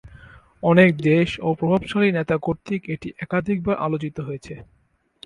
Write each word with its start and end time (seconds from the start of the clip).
অনেক 0.63 0.89
দেশ 1.03 1.29
ও 1.41 1.59
প্রভাবশালী 1.59 2.09
নেতা 2.11 2.35
কর্তৃক 2.37 2.81
এটি 2.93 3.09
একাধিকবার 3.23 3.75
আলোচিত 3.85 4.17
হয়েছে। 4.27 4.53